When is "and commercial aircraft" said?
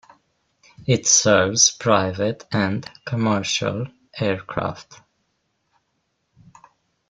2.51-4.99